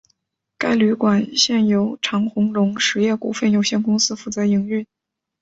[0.57, 4.87] 该旅馆现由长鸿荣实业股份有限公司负责营运。